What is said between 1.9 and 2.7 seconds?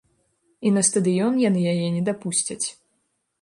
не дапусцяць.